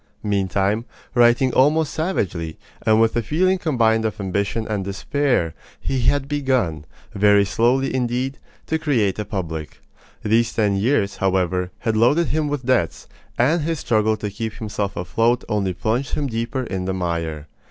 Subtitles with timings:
[0.23, 6.27] Meantime, writing almost savagely, and with a feeling combined of ambition and despair, he had
[6.27, 9.79] begun, very slowly indeed, to create a public.
[10.23, 13.05] These ten years, however, had loaded him with debts;
[13.37, 17.45] and his struggle to keep himself afloat only plunged him deeper in the mire.